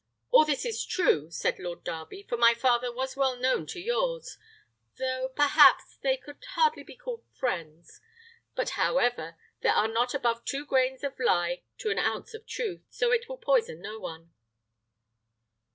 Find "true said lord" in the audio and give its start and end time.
0.83-1.83